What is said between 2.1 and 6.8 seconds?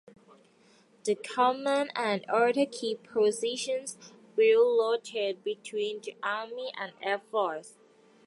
other key positions will rotate between the Army